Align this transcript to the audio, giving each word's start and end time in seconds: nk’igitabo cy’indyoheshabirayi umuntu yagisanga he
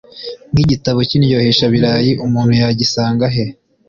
nk’igitabo 0.51 0.99
cy’indyoheshabirayi 1.09 2.11
umuntu 2.25 2.51
yagisanga 2.61 3.25
he 3.35 3.45